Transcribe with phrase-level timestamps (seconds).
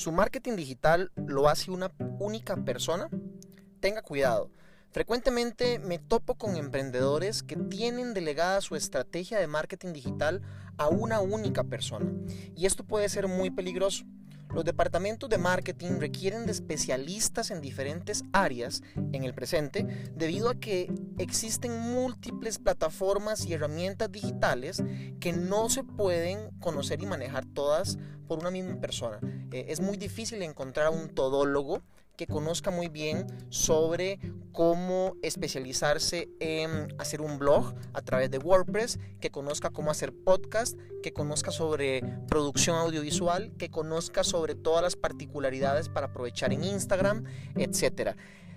[0.00, 3.10] su marketing digital lo hace una única persona,
[3.80, 4.50] tenga cuidado.
[4.92, 10.40] Frecuentemente me topo con emprendedores que tienen delegada su estrategia de marketing digital
[10.78, 12.10] a una única persona
[12.56, 14.06] y esto puede ser muy peligroso.
[14.52, 19.84] Los departamentos de marketing requieren de especialistas en diferentes áreas en el presente
[20.14, 24.82] debido a que existen múltiples plataformas y herramientas digitales
[25.20, 29.20] que no se pueden conocer y manejar todas por una misma persona.
[29.52, 31.82] Eh, es muy difícil encontrar un todólogo
[32.20, 34.20] que conozca muy bien sobre
[34.52, 40.78] cómo especializarse en hacer un blog a través de WordPress, que conozca cómo hacer podcast,
[41.02, 47.24] que conozca sobre producción audiovisual, que conozca sobre todas las particularidades para aprovechar en Instagram,
[47.56, 48.10] etc.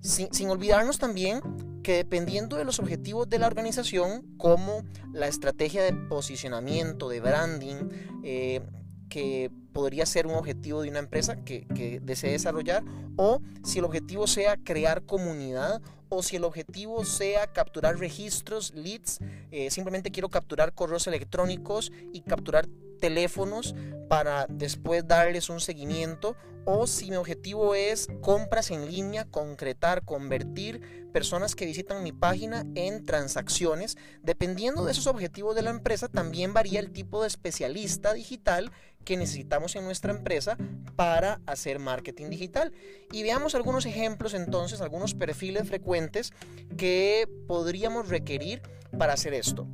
[0.00, 1.40] Sin, olvidarnos también
[1.82, 7.88] que dependiendo de los objetivos de la organización, como la estrategia de posicionamiento, de branding,
[8.22, 8.60] eh,
[9.08, 12.82] que podría ser un objetivo de una empresa que, desee desarrollar
[13.16, 19.18] o si el objetivo sea crear comunidad o si el objetivo sea capturar registros, leads,
[19.50, 22.66] eh, simplemente quiero capturar correos electrónicos y capturar
[22.98, 23.74] teléfonos
[24.08, 31.08] para después darles un seguimiento o si mi objetivo es compras en línea, concretar, convertir
[31.12, 36.52] personas que visitan mi página en transacciones, dependiendo de esos objetivos de la empresa también
[36.52, 38.72] varía el tipo de especialista digital
[39.04, 40.58] que necesitamos en nuestra empresa
[40.96, 42.72] para hacer marketing digital.
[43.12, 46.32] Y veamos algunos ejemplos entonces, algunos perfiles frecuentes
[46.76, 48.60] que podríamos requerir
[48.98, 49.68] para hacer esto.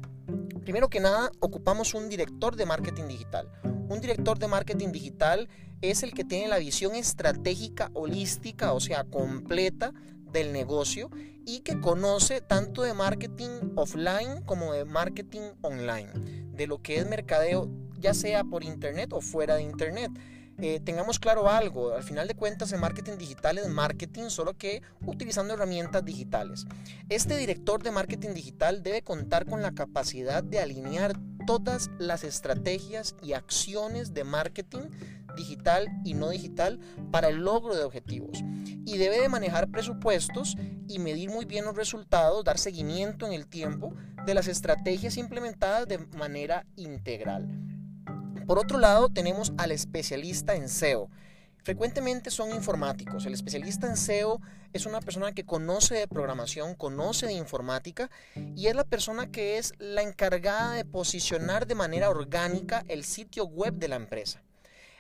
[0.63, 3.51] Primero que nada, ocupamos un director de marketing digital.
[3.89, 5.49] Un director de marketing digital
[5.81, 9.93] es el que tiene la visión estratégica holística, o sea, completa
[10.33, 11.11] del negocio
[11.45, 16.11] y que conoce tanto de marketing offline como de marketing online,
[16.53, 20.13] de lo que es mercadeo, ya sea por internet o fuera de internet.
[20.65, 24.81] Eh, tengamos claro algo, al final de cuentas el marketing digital es marketing, solo que
[25.05, 26.67] utilizando herramientas digitales.
[27.09, 31.15] Este director de marketing digital debe contar con la capacidad de alinear
[31.49, 34.83] todas las estrategias y acciones de marketing
[35.35, 36.79] digital y no digital
[37.11, 38.45] para el logro de objetivos.
[38.87, 43.49] Y debe de manejar presupuestos y medir muy bien los resultados, dar seguimiento en el
[43.49, 47.72] tiempo de las estrategias implementadas de manera integral.
[48.47, 51.09] Por otro lado, tenemos al especialista en SEO.
[51.63, 53.25] Frecuentemente son informáticos.
[53.25, 54.41] El especialista en SEO
[54.73, 58.11] es una persona que conoce de programación, conoce de informática
[58.57, 63.45] y es la persona que es la encargada de posicionar de manera orgánica el sitio
[63.45, 64.43] web de la empresa.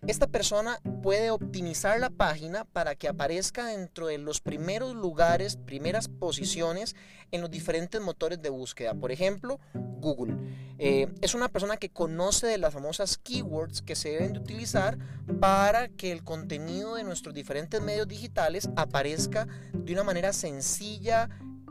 [0.09, 6.09] Esta persona puede optimizar la página para que aparezca dentro de los primeros lugares, primeras
[6.09, 6.97] posiciones
[7.31, 8.95] en los diferentes motores de búsqueda.
[8.95, 10.37] Por ejemplo, Google.
[10.79, 14.99] Eh, es una persona que conoce de las famosas keywords que se deben de utilizar
[15.41, 21.29] para que el contenido de nuestros diferentes medios digitales aparezca de una manera sencilla,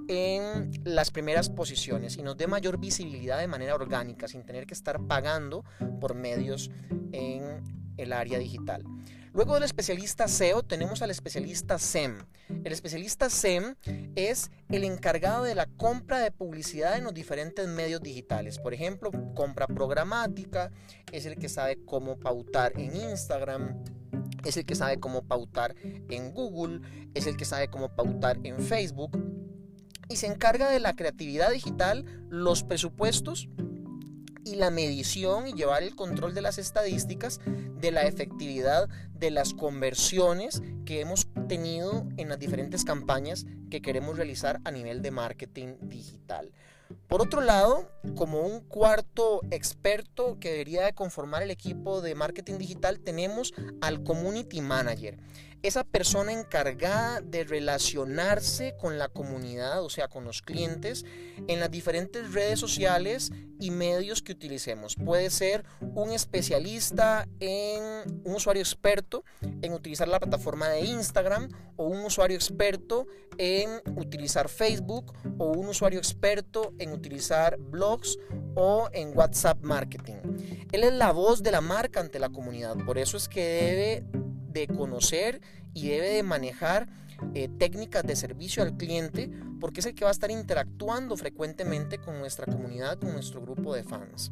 [0.08, 4.74] en las primeras posiciones y nos dé mayor visibilidad de manera orgánica sin tener que
[4.74, 5.64] estar pagando
[6.02, 6.70] por medios
[7.14, 8.84] en el área digital.
[9.34, 12.26] Luego del especialista SEO tenemos al especialista SEM.
[12.66, 13.76] El especialista SEM
[14.16, 18.60] es el encargado de la compra de publicidad en los diferentes medios digitales.
[18.60, 20.72] Por ejemplo, compra programática,
[21.14, 23.82] es el que sabe cómo pautar en Instagram,
[24.44, 26.82] es el que sabe cómo pautar en Google,
[27.14, 29.18] es el que sabe cómo pautar en Facebook
[30.10, 33.48] y se encarga de la creatividad digital, los presupuestos
[34.44, 37.40] y la medición y llevar el control de las estadísticas
[37.80, 44.18] de la efectividad de las conversiones que hemos tenido en las diferentes campañas que queremos
[44.18, 46.52] realizar a nivel de marketing digital.
[47.12, 52.58] Por otro lado, como un cuarto experto que debería de conformar el equipo de marketing
[52.58, 55.18] digital, tenemos al community manager
[55.64, 61.06] esa persona encargada de relacionarse con la comunidad, o sea, con los clientes,
[61.48, 64.96] en las diferentes redes sociales y medios que utilicemos.
[64.96, 65.64] Puede ser
[65.94, 69.24] un especialista en un usuario experto
[69.62, 73.06] en utilizar la plataforma de Instagram o un usuario experto
[73.38, 77.01] en utilizar Facebook o un usuario experto en utilizar
[77.60, 78.18] blogs
[78.56, 80.16] o en WhatsApp marketing.
[80.72, 84.06] Él es la voz de la marca ante la comunidad, por eso es que debe
[84.52, 85.42] de conocer
[85.74, 86.88] y debe de manejar
[87.34, 92.00] eh, técnicas de servicio al cliente porque es el que va a estar interactuando frecuentemente
[92.00, 94.32] con nuestra comunidad, con nuestro grupo de fans.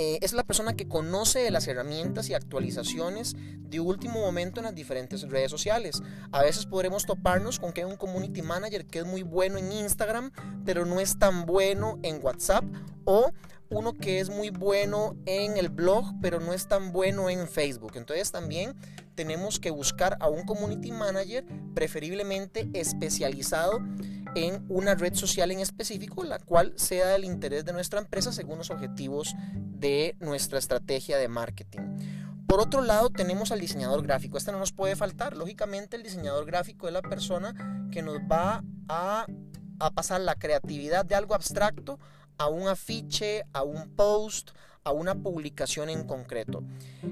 [0.00, 4.74] Eh, es la persona que conoce las herramientas y actualizaciones de último momento en las
[4.76, 6.04] diferentes redes sociales.
[6.30, 9.72] A veces podremos toparnos con que hay un community manager que es muy bueno en
[9.72, 10.30] Instagram,
[10.64, 12.62] pero no es tan bueno en WhatsApp
[13.06, 13.32] o
[13.70, 17.92] uno que es muy bueno en el blog, pero no es tan bueno en Facebook.
[17.96, 18.74] Entonces también
[19.14, 21.44] tenemos que buscar a un community manager
[21.74, 23.80] preferiblemente especializado
[24.34, 28.58] en una red social en específico, la cual sea del interés de nuestra empresa según
[28.58, 31.80] los objetivos de nuestra estrategia de marketing.
[32.46, 34.38] Por otro lado, tenemos al diseñador gráfico.
[34.38, 35.36] Este no nos puede faltar.
[35.36, 39.26] Lógicamente, el diseñador gráfico es la persona que nos va a,
[39.80, 41.98] a pasar la creatividad de algo abstracto
[42.38, 44.50] a un afiche, a un post,
[44.84, 46.62] a una publicación en concreto.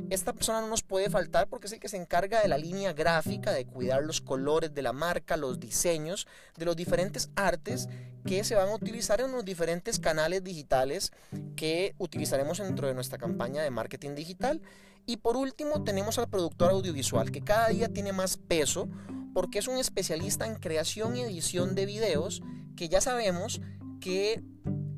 [0.08, 2.94] Esta persona no nos puede faltar porque es el que se encarga de la línea
[2.94, 6.26] gráfica, de cuidar los colores de la marca, los diseños,
[6.56, 7.88] de los diferentes artes
[8.24, 11.12] que se van a utilizar en los diferentes canales digitales
[11.54, 14.62] que utilizaremos dentro de nuestra campaña de marketing digital.
[15.04, 18.88] Y por último tenemos al productor audiovisual que cada día tiene más peso
[19.34, 22.42] porque es un especialista en creación y edición de videos
[22.74, 23.60] que ya sabemos
[24.00, 24.42] que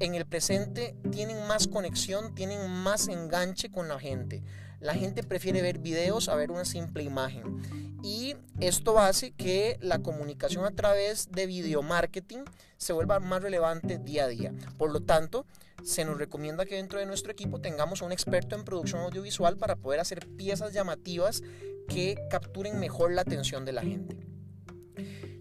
[0.00, 4.42] en el presente tienen más conexión, tienen más enganche con la gente.
[4.80, 7.60] La gente prefiere ver videos a ver una simple imagen.
[8.02, 12.44] Y esto hace que la comunicación a través de video marketing
[12.76, 14.52] se vuelva más relevante día a día.
[14.76, 15.46] Por lo tanto,
[15.82, 19.74] se nos recomienda que dentro de nuestro equipo tengamos un experto en producción audiovisual para
[19.76, 21.42] poder hacer piezas llamativas
[21.88, 24.16] que capturen mejor la atención de la gente.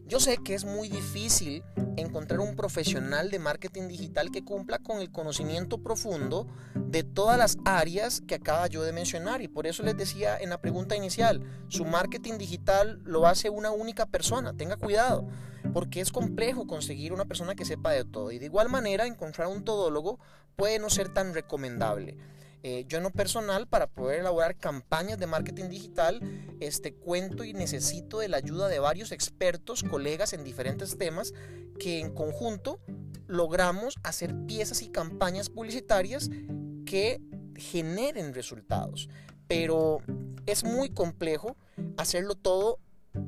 [0.07, 1.65] Yo sé que es muy difícil
[1.97, 7.57] encontrar un profesional de marketing digital que cumpla con el conocimiento profundo de todas las
[7.65, 11.43] áreas que acaba yo de mencionar y por eso les decía en la pregunta inicial,
[11.67, 15.27] su marketing digital lo hace una única persona, tenga cuidado,
[15.73, 19.49] porque es complejo conseguir una persona que sepa de todo y de igual manera encontrar
[19.49, 20.19] un todólogo
[20.55, 22.15] puede no ser tan recomendable.
[22.69, 26.19] Eh, yo en lo personal, para poder elaborar campañas de marketing digital,
[26.59, 31.33] este, cuento y necesito de la ayuda de varios expertos, colegas en diferentes temas,
[31.79, 32.81] que en conjunto
[33.25, 36.29] logramos hacer piezas y campañas publicitarias
[36.85, 37.21] que
[37.55, 39.07] generen resultados.
[39.47, 39.99] Pero
[40.45, 41.55] es muy complejo
[41.95, 42.79] hacerlo todo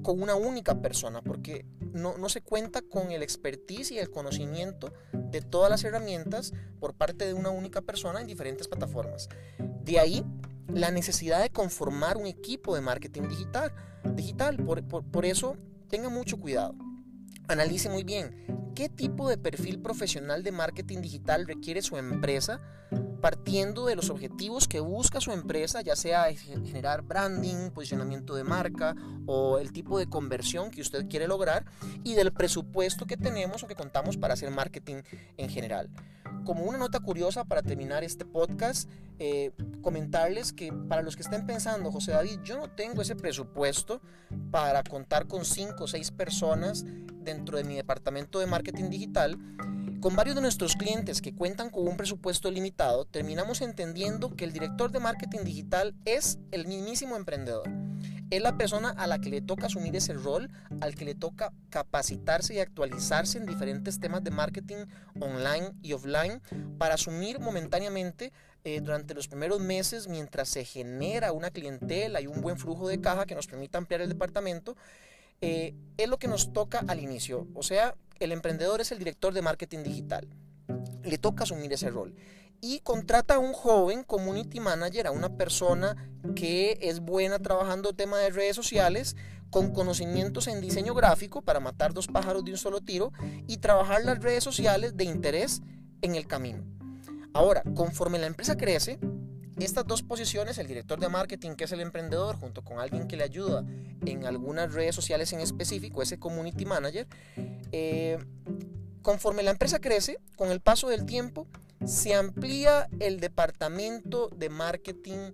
[0.04, 4.94] con una única persona, porque no, no, se cuenta con el expertise y el conocimiento
[5.14, 9.30] de todas las herramientas por parte de una única persona en diferentes plataformas.
[9.84, 10.24] De ahí
[10.74, 13.74] la necesidad de conformar un equipo de marketing digital.
[14.16, 14.58] digital.
[14.58, 15.58] Por, por, por eso,
[15.90, 16.76] tenga mucho cuidado.
[17.50, 22.62] Analice muy bien qué tipo de perfil profesional de marketing digital requiere su empresa
[23.20, 28.96] partiendo de los objetivos que busca su empresa, ya sea generar branding, posicionamiento de marca
[29.26, 31.66] o el tipo de conversión que usted quiere lograr
[32.04, 35.02] y del presupuesto que tenemos o que contamos para hacer marketing
[35.38, 35.90] en general.
[36.46, 39.52] Como una nota curiosa para terminar este podcast, eh,
[39.82, 44.02] comentarles que para los que estén pensando, José David, yo no tengo ese presupuesto
[44.52, 46.86] para contar con 5 o 6 personas
[47.30, 49.38] dentro de mi departamento de marketing digital,
[50.02, 54.54] con varios de nuestros clientes que cuentan con un presupuesto limitado, terminamos entendiendo que el
[54.54, 57.70] director de marketing digital es el mismísimo emprendedor.
[58.32, 60.50] Es la persona a la que le toca asumir ese rol,
[60.82, 64.86] al que le toca capacitarse y actualizarse en diferentes temas de marketing
[65.20, 66.42] online y offline
[66.78, 68.32] para asumir momentáneamente
[68.64, 73.02] eh, durante los primeros meses mientras se genera una clientela y un buen flujo de
[73.02, 74.76] caja que nos permita ampliar el departamento.
[75.42, 77.48] Eh, es lo que nos toca al inicio.
[77.54, 80.28] O sea, el emprendedor es el director de marketing digital.
[81.04, 82.16] Le toca asumir ese rol.
[82.62, 85.96] Y contrata a un joven community manager, a una persona
[86.36, 89.16] que es buena trabajando tema de redes sociales,
[89.50, 93.12] con conocimientos en diseño gráfico para matar dos pájaros de un solo tiro
[93.48, 95.62] y trabajar las redes sociales de interés
[96.02, 96.64] en el camino.
[97.34, 99.00] Ahora, conforme la empresa crece,
[99.66, 103.18] estas dos posiciones, el director de marketing, que es el emprendedor, junto con alguien que
[103.18, 103.66] le ayuda
[104.06, 107.08] en algunas redes sociales en específico, ese community manager,
[107.72, 108.18] eh,
[109.02, 111.48] conforme la empresa crece, con el paso del tiempo,
[111.86, 115.32] se amplía el departamento de marketing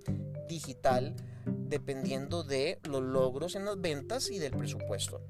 [0.48, 1.16] digital
[1.46, 5.22] dependiendo de los logros en las ventas y del presupuesto.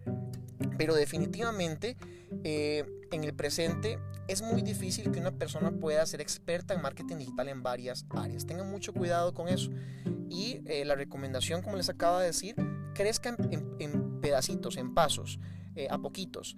[0.78, 1.98] Pero definitivamente
[2.44, 7.18] eh, en el presente es muy difícil que una persona pueda ser experta en marketing
[7.18, 8.46] digital en varias áreas.
[8.46, 9.70] Tengan mucho cuidado con eso.
[10.30, 12.56] Y eh, la recomendación, como les acabo de decir,
[12.94, 15.40] crezca en, pedacitos, en pasos,
[15.76, 16.56] eh, a poquitos.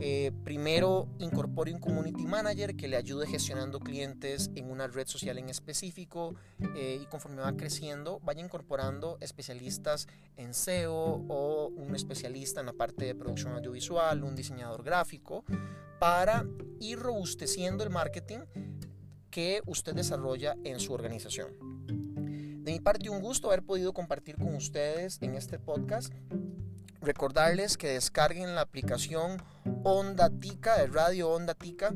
[0.00, 5.38] Eh, primero incorpore un community manager que le ayude gestionando clientes en una red social
[5.38, 6.34] en específico
[6.74, 10.94] y conforme va creciendo vaya incorporando especialistas en SEO
[11.28, 15.44] o un especialista en la parte de producción audiovisual, un diseñador gráfico
[15.98, 16.46] para
[16.80, 18.40] ir robusteciendo el marketing
[19.30, 21.48] que usted desarrolla en su organización.
[22.64, 26.12] De mi parte, un gusto haber podido compartir con ustedes en este podcast.
[27.00, 29.42] Recordarles que descarguen la aplicación
[29.84, 31.94] Onda Tica, de Radio Onda Tica,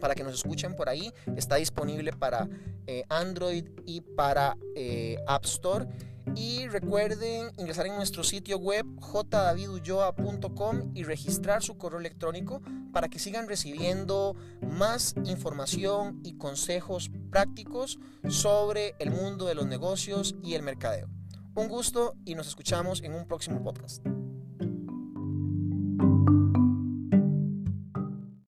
[0.00, 1.12] para que nos escuchen por ahí.
[1.36, 2.48] Está disponible para
[2.86, 5.86] eh, Android y para eh, App Store.
[6.34, 12.60] Y recuerden ingresar en nuestro sitio web jdavidulloa.com y registrar su correo electrónico
[12.92, 17.98] para que sigan recibiendo más información y consejos prácticos
[18.28, 21.08] sobre el mundo de los negocios y el mercadeo.
[21.54, 24.15] Un gusto y nos escuchamos en un próximo podcast.